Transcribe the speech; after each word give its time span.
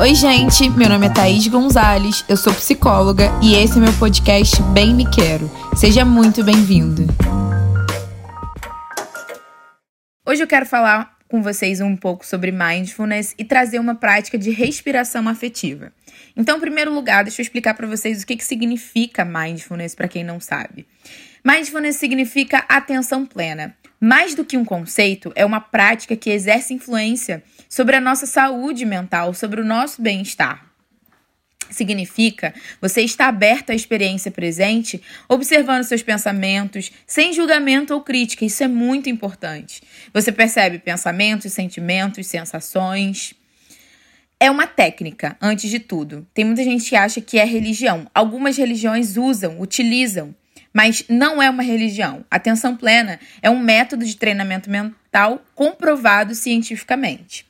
Oi, 0.00 0.14
gente, 0.14 0.70
meu 0.70 0.88
nome 0.88 1.06
é 1.06 1.12
Thaís 1.12 1.48
Gonzalez, 1.48 2.24
eu 2.28 2.36
sou 2.36 2.54
psicóloga 2.54 3.24
e 3.42 3.56
esse 3.56 3.78
é 3.78 3.80
meu 3.80 3.92
podcast 3.98 4.62
Bem 4.72 4.94
Me 4.94 5.04
Quero. 5.10 5.50
Seja 5.76 6.04
muito 6.04 6.44
bem-vindo. 6.44 7.02
Hoje 10.24 10.40
eu 10.40 10.46
quero 10.46 10.64
falar 10.66 11.18
com 11.28 11.42
vocês 11.42 11.80
um 11.80 11.96
pouco 11.96 12.24
sobre 12.24 12.52
mindfulness 12.52 13.34
e 13.36 13.44
trazer 13.44 13.80
uma 13.80 13.96
prática 13.96 14.38
de 14.38 14.50
respiração 14.50 15.28
afetiva. 15.28 15.92
Então, 16.36 16.58
em 16.58 16.60
primeiro 16.60 16.94
lugar, 16.94 17.24
deixa 17.24 17.40
eu 17.40 17.44
explicar 17.44 17.74
para 17.74 17.88
vocês 17.88 18.22
o 18.22 18.26
que, 18.26 18.36
que 18.36 18.44
significa 18.44 19.24
mindfulness 19.24 19.96
para 19.96 20.06
quem 20.06 20.22
não 20.22 20.38
sabe. 20.38 20.86
Mindfulness 21.44 21.96
significa 21.96 22.64
atenção 22.68 23.24
plena. 23.24 23.76
Mais 24.00 24.34
do 24.34 24.44
que 24.44 24.56
um 24.56 24.64
conceito, 24.64 25.32
é 25.34 25.44
uma 25.44 25.60
prática 25.60 26.16
que 26.16 26.30
exerce 26.30 26.72
influência 26.72 27.42
sobre 27.68 27.96
a 27.96 28.00
nossa 28.00 28.26
saúde 28.26 28.84
mental, 28.84 29.34
sobre 29.34 29.60
o 29.60 29.64
nosso 29.64 30.00
bem-estar. 30.00 30.66
Significa 31.70 32.54
você 32.80 33.02
estar 33.02 33.28
aberto 33.28 33.70
à 33.70 33.74
experiência 33.74 34.30
presente, 34.30 35.02
observando 35.28 35.84
seus 35.84 36.02
pensamentos, 36.02 36.90
sem 37.06 37.32
julgamento 37.32 37.92
ou 37.92 38.00
crítica. 38.00 38.44
Isso 38.44 38.62
é 38.62 38.68
muito 38.68 39.10
importante. 39.10 39.82
Você 40.14 40.32
percebe 40.32 40.78
pensamentos, 40.78 41.52
sentimentos, 41.52 42.26
sensações. 42.26 43.34
É 44.40 44.50
uma 44.50 44.66
técnica, 44.66 45.36
antes 45.42 45.68
de 45.68 45.78
tudo. 45.78 46.26
Tem 46.32 46.44
muita 46.44 46.64
gente 46.64 46.88
que 46.88 46.96
acha 46.96 47.20
que 47.20 47.38
é 47.38 47.44
religião. 47.44 48.06
Algumas 48.14 48.56
religiões 48.56 49.16
usam, 49.16 49.60
utilizam 49.60 50.34
mas 50.78 51.02
não 51.08 51.42
é 51.42 51.50
uma 51.50 51.64
religião. 51.64 52.24
Atenção 52.30 52.76
plena 52.76 53.18
é 53.42 53.50
um 53.50 53.58
método 53.58 54.04
de 54.04 54.16
treinamento 54.16 54.70
mental 54.70 55.42
comprovado 55.52 56.36
cientificamente. 56.36 57.44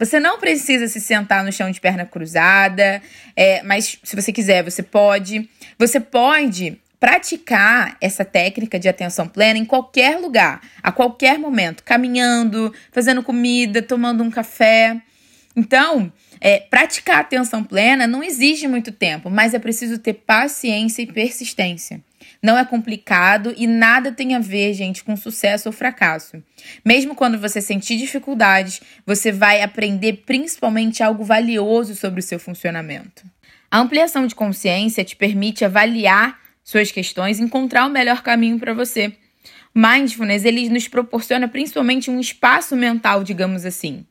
Você 0.00 0.18
não 0.18 0.40
precisa 0.40 0.88
se 0.88 1.00
sentar 1.00 1.44
no 1.44 1.52
chão 1.52 1.70
de 1.70 1.80
perna 1.80 2.04
cruzada, 2.04 3.00
é, 3.36 3.62
mas 3.62 4.00
se 4.02 4.16
você 4.16 4.32
quiser, 4.32 4.64
você 4.64 4.82
pode. 4.82 5.48
Você 5.78 6.00
pode 6.00 6.76
praticar 6.98 7.96
essa 8.00 8.24
técnica 8.24 8.80
de 8.80 8.88
atenção 8.88 9.28
plena 9.28 9.60
em 9.60 9.64
qualquer 9.64 10.18
lugar, 10.18 10.60
a 10.82 10.90
qualquer 10.90 11.38
momento, 11.38 11.84
caminhando, 11.84 12.74
fazendo 12.90 13.22
comida, 13.22 13.80
tomando 13.80 14.24
um 14.24 14.30
café. 14.30 15.00
Então, 15.54 16.12
é, 16.40 16.58
praticar 16.58 17.20
atenção 17.20 17.62
plena 17.62 18.08
não 18.08 18.24
exige 18.24 18.66
muito 18.66 18.90
tempo, 18.90 19.30
mas 19.30 19.54
é 19.54 19.60
preciso 19.60 19.98
ter 19.98 20.14
paciência 20.14 21.02
e 21.02 21.06
persistência. 21.06 22.02
Não 22.42 22.58
é 22.58 22.64
complicado 22.64 23.54
e 23.56 23.68
nada 23.68 24.10
tem 24.10 24.34
a 24.34 24.40
ver, 24.40 24.74
gente, 24.74 25.04
com 25.04 25.16
sucesso 25.16 25.68
ou 25.68 25.72
fracasso. 25.72 26.42
Mesmo 26.84 27.14
quando 27.14 27.38
você 27.38 27.60
sentir 27.60 27.96
dificuldades, 27.96 28.80
você 29.06 29.30
vai 29.30 29.62
aprender 29.62 30.24
principalmente 30.26 31.04
algo 31.04 31.22
valioso 31.22 31.94
sobre 31.94 32.18
o 32.18 32.22
seu 32.22 32.40
funcionamento. 32.40 33.22
A 33.70 33.78
ampliação 33.78 34.26
de 34.26 34.34
consciência 34.34 35.04
te 35.04 35.14
permite 35.14 35.64
avaliar 35.64 36.38
suas 36.64 36.90
questões 36.90 37.38
e 37.38 37.42
encontrar 37.42 37.86
o 37.86 37.90
melhor 37.90 38.22
caminho 38.22 38.58
para 38.58 38.74
você. 38.74 39.16
Mindfulness, 39.74 40.44
ele 40.44 40.68
nos 40.68 40.88
proporciona 40.88 41.46
principalmente 41.46 42.10
um 42.10 42.20
espaço 42.20 42.76
mental, 42.76 43.22
digamos 43.22 43.64
assim. 43.64 44.04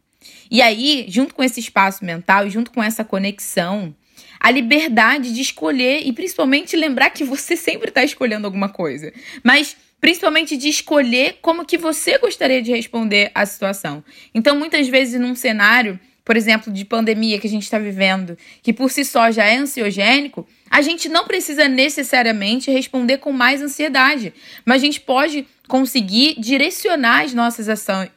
E 0.49 0.61
aí, 0.61 1.05
junto 1.07 1.35
com 1.35 1.43
esse 1.43 1.59
espaço 1.59 2.03
mental 2.03 2.47
e 2.47 2.49
junto 2.49 2.71
com 2.71 2.81
essa 2.81 3.03
conexão, 3.03 3.93
a 4.41 4.49
liberdade 4.49 5.31
de 5.31 5.39
escolher 5.39 6.01
e 6.03 6.11
principalmente 6.11 6.75
lembrar 6.75 7.11
que 7.11 7.23
você 7.23 7.55
sempre 7.55 7.89
está 7.89 8.03
escolhendo 8.03 8.47
alguma 8.47 8.69
coisa. 8.69 9.13
Mas 9.43 9.77
principalmente 10.01 10.57
de 10.57 10.67
escolher 10.67 11.37
como 11.43 11.63
que 11.63 11.77
você 11.77 12.17
gostaria 12.17 12.59
de 12.59 12.71
responder 12.71 13.29
à 13.35 13.45
situação. 13.45 14.03
Então, 14.33 14.57
muitas 14.57 14.87
vezes 14.87 15.21
num 15.21 15.35
cenário, 15.35 15.99
por 16.25 16.35
exemplo, 16.35 16.73
de 16.73 16.83
pandemia 16.83 17.37
que 17.37 17.45
a 17.45 17.49
gente 17.49 17.63
está 17.63 17.77
vivendo, 17.77 18.35
que 18.63 18.73
por 18.73 18.89
si 18.89 19.05
só 19.05 19.29
já 19.29 19.45
é 19.45 19.57
ansiogênico, 19.57 20.47
a 20.71 20.81
gente 20.81 21.07
não 21.07 21.27
precisa 21.27 21.67
necessariamente 21.67 22.71
responder 22.71 23.19
com 23.19 23.31
mais 23.31 23.61
ansiedade, 23.61 24.33
mas 24.65 24.81
a 24.81 24.85
gente 24.85 24.99
pode 25.01 25.45
conseguir 25.67 26.33
direcionar 26.39 27.25
as 27.25 27.33
nossas 27.33 27.67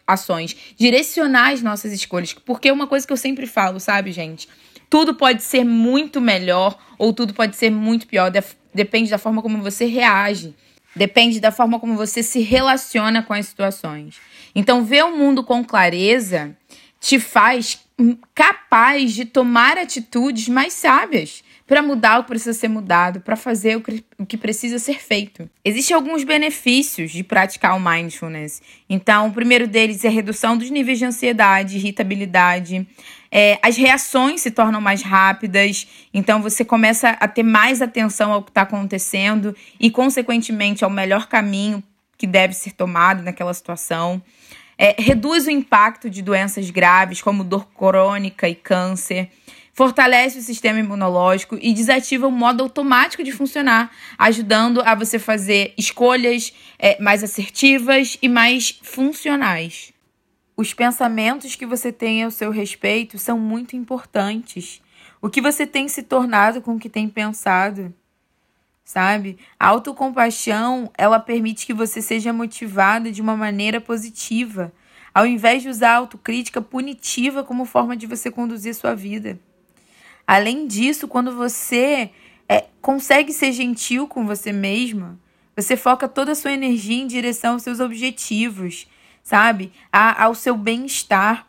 ações, 0.07 0.57
direcionar 0.79 1.53
as 1.53 1.61
nossas 1.61 1.93
escolhas, 1.93 2.33
porque 2.33 2.71
é 2.71 2.73
uma 2.73 2.87
coisa 2.87 3.07
que 3.07 3.13
eu 3.13 3.17
sempre 3.19 3.47
falo, 3.47 3.79
sabe, 3.79 4.11
gente? 4.11 4.49
Tudo 4.95 5.13
pode 5.13 5.43
ser 5.43 5.65
muito 5.65 6.21
melhor 6.21 6.79
ou 6.97 7.13
tudo 7.13 7.35
pode 7.35 7.57
ser 7.57 7.69
muito 7.69 8.07
pior. 8.07 8.31
Depende 8.73 9.11
da 9.11 9.19
forma 9.19 9.43
como 9.43 9.61
você 9.61 9.87
reage. 9.87 10.55
Depende 10.95 11.41
da 11.41 11.51
forma 11.51 11.81
como 11.81 11.97
você 11.97 12.23
se 12.23 12.39
relaciona 12.43 13.21
com 13.21 13.33
as 13.33 13.47
situações. 13.47 14.21
Então, 14.55 14.85
ver 14.85 15.05
o 15.05 15.17
mundo 15.17 15.43
com 15.43 15.65
clareza 15.65 16.57
te 17.01 17.19
faz 17.19 17.84
capaz 18.35 19.13
de 19.13 19.25
tomar 19.25 19.79
atitudes 19.79 20.49
mais 20.49 20.73
sábias 20.73 21.45
para 21.67 21.81
mudar 21.81 22.19
o 22.19 22.23
que 22.23 22.29
precisa 22.29 22.53
ser 22.53 22.69
mudado, 22.69 23.21
para 23.21 23.37
fazer 23.37 23.81
o 24.19 24.27
que 24.27 24.37
precisa 24.37 24.79
ser 24.79 25.01
feito. 25.01 25.49
Existem 25.65 25.95
alguns 25.95 26.25
benefícios 26.25 27.11
de 27.11 27.23
praticar 27.23 27.77
o 27.77 27.81
mindfulness. 27.81 28.61
Então, 28.89 29.29
o 29.29 29.33
primeiro 29.33 29.67
deles 29.67 30.05
é 30.05 30.09
a 30.09 30.11
redução 30.11 30.59
dos 30.59 30.71
níveis 30.71 30.99
de 30.99 31.07
ansiedade, 31.07 31.77
irritabilidade. 31.77 32.87
É, 33.31 33.59
as 33.63 33.77
reações 33.77 34.43
se 34.43 34.51
tornam 34.51 34.81
mais 34.81 35.03
rápidas, 35.03 35.87
então 36.13 36.43
você 36.43 36.65
começa 36.65 37.11
a 37.11 37.29
ter 37.29 37.43
mais 37.43 37.81
atenção 37.81 38.33
ao 38.33 38.43
que 38.43 38.51
está 38.51 38.63
acontecendo 38.63 39.57
e, 39.81 39.91
consequentemente, 39.91 40.85
ao 40.85 40.91
melhor 40.91 41.29
caminho 41.29 41.83
que 42.19 42.27
deve 42.27 42.55
ser 42.55 42.73
tomado 42.73 43.23
naquela 43.23 43.55
situação. 43.55 44.23
É, 44.77 44.95
reduz 44.99 45.47
o 45.47 45.51
impacto 45.51 46.11
de 46.11 46.23
doenças 46.23 46.71
graves, 46.71 47.23
como 47.23 47.45
dor 47.45 47.67
crônica 47.69 48.49
e 48.49 48.55
câncer 48.55 49.31
fortalece 49.75 50.39
o 50.39 50.43
sistema 50.43 50.79
imunológico 50.79 51.59
e 51.61 51.75
desativa 51.75 52.29
o 52.29 52.31
modo 52.31 52.63
automático 52.63 53.25
de 53.25 53.33
funcionar, 53.33 53.91
ajudando 54.17 54.81
a 54.81 54.95
você 54.95 55.19
fazer 55.19 55.75
escolhas 55.77 56.55
é, 56.79 57.01
mais 57.03 57.25
assertivas 57.25 58.17
e 58.23 58.29
mais 58.29 58.79
funcionais. 58.83 59.93
Os 60.57 60.73
pensamentos 60.73 61.57
que 61.57 61.67
você 61.67 61.91
tem 61.91 62.23
ao 62.23 62.31
seu 62.31 62.53
respeito 62.53 63.19
são 63.19 63.37
muito 63.37 63.75
importantes. 63.75 64.81
O 65.21 65.29
que 65.29 65.41
você 65.41 65.67
tem 65.67 65.89
se 65.89 66.05
tornado 66.05 66.63
com 66.63 66.77
o 66.77 66.79
que 66.79 66.89
tem 66.89 67.09
pensado, 67.09 67.93
sabe? 68.85 69.39
A 69.59 69.69
autocompaixão, 69.69 70.91
ela 70.97 71.19
permite 71.19 71.65
que 71.65 71.73
você 71.73 72.03
seja 72.03 72.33
motivado 72.33 73.11
de 73.11 73.23
uma 73.23 73.37
maneira 73.37 73.81
positiva, 73.81 74.73
ao 75.15 75.27
invés 75.27 75.63
de 75.63 75.69
usar 75.69 75.93
a 75.93 75.97
autocrítica 75.97 76.61
punitiva 76.61 77.43
como 77.43 77.65
forma 77.65 77.97
de 77.97 78.07
você 78.07 78.31
conduzir 78.31 78.75
sua 78.75 78.95
vida. 78.95 79.39
Além 80.27 80.67
disso, 80.67 81.09
quando 81.09 81.35
você 81.35 82.11
é, 82.49 82.67
consegue 82.81 83.33
ser 83.33 83.53
gentil 83.53 84.07
com 84.07 84.27
você 84.27 84.53
mesma, 84.53 85.19
você 85.57 85.77
foca 85.77 86.09
toda 86.09 86.33
a 86.33 86.35
sua 86.35 86.53
energia 86.53 87.01
em 87.01 87.07
direção 87.07 87.55
aos 87.55 87.63
seus 87.63 87.81
objetivos, 87.81 88.89
sabe? 89.23 89.73
A, 89.93 90.25
ao 90.25 90.35
seu 90.35 90.57
bem-estar. 90.57 91.47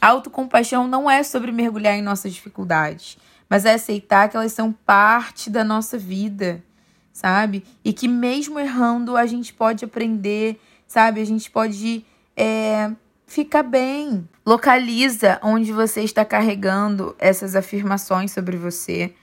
A 0.00 0.08
autocompaixão 0.08 0.88
não 0.88 1.08
é 1.08 1.22
sobre 1.22 1.52
mergulhar 1.52 1.94
em 1.94 2.02
nossas 2.02 2.32
dificuldades, 2.32 3.16
mas 3.48 3.64
é 3.64 3.74
aceitar 3.74 4.28
que 4.28 4.36
elas 4.36 4.52
são 4.52 4.72
parte 4.72 5.48
da 5.48 5.62
nossa 5.62 5.96
vida, 5.96 6.64
sabe? 7.12 7.64
E 7.84 7.92
que 7.92 8.08
mesmo 8.08 8.58
errando, 8.58 9.16
a 9.16 9.26
gente 9.26 9.52
pode 9.52 9.84
aprender, 9.84 10.60
sabe? 10.86 11.20
A 11.20 11.26
gente 11.26 11.50
pode 11.50 12.04
é, 12.36 12.90
ficar 13.26 13.62
bem. 13.62 14.28
Localiza 14.44 15.38
onde 15.42 15.72
você 15.72 16.02
está 16.02 16.24
carregando 16.24 17.14
essas 17.18 17.54
afirmações 17.54 18.32
sobre 18.32 18.56
você. 18.56 19.14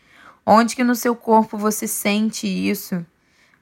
Onde 0.46 0.76
que 0.76 0.84
no 0.84 0.96
seu 0.96 1.16
corpo 1.16 1.58
você 1.58 1.88
sente 1.88 2.48
isso? 2.48 3.06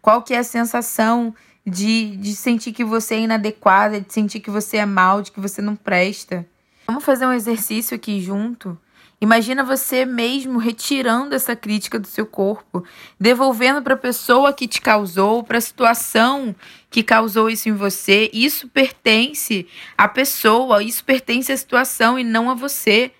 Qual 0.01 0.21
que 0.21 0.33
é 0.33 0.39
a 0.39 0.43
sensação 0.43 1.33
de, 1.65 2.15
de 2.15 2.33
sentir 2.35 2.71
que 2.71 2.83
você 2.83 3.15
é 3.15 3.19
inadequada, 3.21 3.99
de 3.99 4.13
sentir 4.13 4.39
que 4.39 4.49
você 4.49 4.77
é 4.77 4.85
mal, 4.85 5.21
de 5.21 5.31
que 5.31 5.39
você 5.39 5.61
não 5.61 5.75
presta? 5.75 6.45
Vamos 6.85 7.03
fazer 7.03 7.25
um 7.25 7.33
exercício 7.33 7.95
aqui 7.95 8.21
junto? 8.21 8.77
Imagina 9.19 9.63
você 9.63 10.05
mesmo 10.05 10.59
retirando 10.59 11.33
essa 11.33 11.55
crítica 11.55 11.97
do 11.97 12.05
seu 12.05 12.25
corpo, 12.25 12.83
devolvendo 13.19 13.81
para 13.81 13.95
a 13.95 13.97
pessoa 13.97 14.53
que 14.53 14.67
te 14.67 14.79
causou, 14.79 15.43
para 15.43 15.57
a 15.57 15.61
situação 15.61 16.55
que 16.91 17.01
causou 17.01 17.49
isso 17.49 17.67
em 17.67 17.73
você. 17.73 18.29
Isso 18.31 18.67
pertence 18.67 19.67
à 19.97 20.07
pessoa, 20.07 20.83
isso 20.83 21.03
pertence 21.03 21.51
à 21.51 21.57
situação 21.57 22.19
e 22.19 22.23
não 22.23 22.47
a 22.51 22.53
você. 22.53 23.11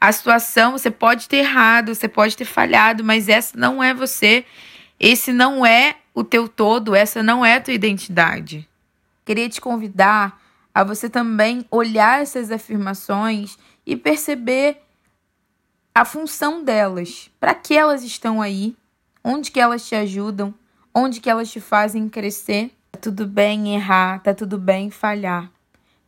A 0.00 0.10
situação, 0.12 0.72
você 0.72 0.90
pode 0.90 1.28
ter 1.28 1.38
errado, 1.38 1.94
você 1.94 2.08
pode 2.08 2.36
ter 2.36 2.46
falhado, 2.46 3.04
mas 3.04 3.28
essa 3.28 3.56
não 3.58 3.82
é 3.82 3.92
você. 3.92 4.46
Esse 4.98 5.30
não 5.30 5.64
é 5.64 5.96
o 6.14 6.24
teu 6.24 6.48
todo, 6.48 6.94
essa 6.94 7.22
não 7.22 7.44
é 7.44 7.56
a 7.56 7.60
tua 7.60 7.74
identidade. 7.74 8.66
Queria 9.26 9.48
te 9.48 9.60
convidar 9.60 10.40
a 10.74 10.82
você 10.82 11.10
também 11.10 11.66
olhar 11.70 12.22
essas 12.22 12.50
afirmações 12.50 13.58
e 13.86 13.94
perceber 13.94 14.83
a 15.94 16.04
função 16.04 16.64
delas, 16.64 17.30
para 17.38 17.54
que 17.54 17.72
elas 17.72 18.02
estão 18.02 18.42
aí, 18.42 18.76
onde 19.22 19.52
que 19.52 19.60
elas 19.60 19.86
te 19.86 19.94
ajudam, 19.94 20.52
onde 20.92 21.20
que 21.20 21.30
elas 21.30 21.50
te 21.50 21.60
fazem 21.60 22.08
crescer. 22.08 22.72
Tá 22.90 22.98
tudo 22.98 23.26
bem 23.26 23.76
errar, 23.76 24.20
tá 24.20 24.34
tudo 24.34 24.58
bem 24.58 24.90
falhar, 24.90 25.52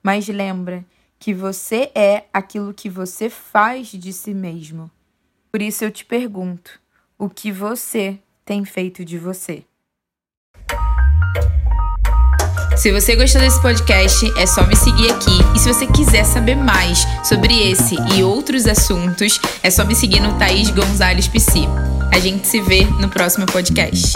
mas 0.02 0.26
lembra 0.26 0.84
que 1.20 1.32
você 1.32 1.90
é 1.94 2.24
aquilo 2.32 2.74
que 2.74 2.90
você 2.90 3.30
faz 3.30 3.88
de 3.88 4.12
si 4.12 4.34
mesmo. 4.34 4.90
Por 5.52 5.62
isso 5.62 5.84
eu 5.84 5.90
te 5.90 6.04
pergunto: 6.04 6.80
o 7.16 7.30
que 7.30 7.52
você 7.52 8.18
tem 8.44 8.64
feito 8.64 9.04
de 9.04 9.18
você? 9.18 9.64
Se 12.76 12.92
você 12.92 13.16
gostou 13.16 13.40
desse 13.40 13.60
podcast, 13.62 14.32
é 14.36 14.46
só 14.46 14.66
me 14.66 14.76
seguir 14.76 15.10
aqui. 15.10 15.38
E 15.54 15.58
se 15.58 15.72
você 15.72 15.86
quiser 15.86 16.24
saber 16.24 16.54
mais 16.54 17.06
sobre 17.24 17.70
esse 17.70 17.96
e 18.14 18.22
outros 18.22 18.66
assuntos, 18.66 19.40
é 19.62 19.70
só 19.70 19.84
me 19.84 19.94
seguir 19.94 20.20
no 20.20 20.38
Thaís 20.38 20.70
Gonzalez 20.70 21.26
Psi. 21.26 21.66
A 22.12 22.20
gente 22.20 22.46
se 22.46 22.60
vê 22.60 22.84
no 22.84 23.08
próximo 23.08 23.46
podcast. 23.46 24.12